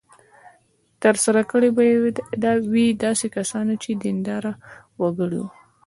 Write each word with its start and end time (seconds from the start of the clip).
ترسره 1.03 1.41
کړې 1.51 1.69
به 1.75 1.83
وي 2.71 2.87
داسې 3.05 3.27
کسانو 3.37 3.73
چې 3.83 3.91
دینداره 4.03 4.51
وګړي 5.01 5.39
وو. 5.41 5.49